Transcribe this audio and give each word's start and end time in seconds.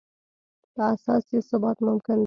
په 0.73 0.81
اساس 0.93 1.25
یې 1.33 1.39
ثبات 1.49 1.77
ممکن 1.87 2.15
دی. 2.17 2.19